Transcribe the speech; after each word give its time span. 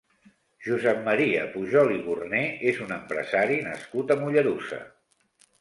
Josep 0.67 1.01
Maria 1.07 1.43
Pujol 1.57 1.93
i 1.97 2.01
Gorné 2.07 2.41
és 2.73 2.81
un 2.89 2.97
empresari 2.97 3.61
nascut 3.71 4.15
a 4.17 4.21
Mollerussa. 4.25 4.85